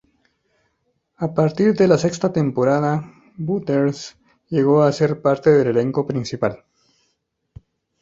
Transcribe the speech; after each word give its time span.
A 1.25 1.31
partir 1.35 1.75
de 1.75 1.87
la 1.87 1.99
sexta 1.99 2.33
temporada, 2.33 3.05
Butters 3.37 4.17
llegó 4.49 4.81
a 4.81 4.91
ser 4.91 5.21
parte 5.21 5.51
del 5.51 5.67
elenco 5.67 6.07
principal. 6.07 6.65